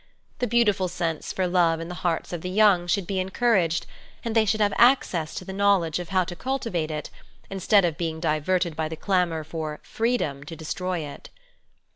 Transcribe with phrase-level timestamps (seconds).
[0.39, 3.85] The beautiful sense for love in the hearts of the young should be encouraged,
[4.25, 7.11] and they should have access to the knowledge of how to cultivate it,
[7.51, 11.29] instead of being diverted by the clamour for" freedom" to destroy it.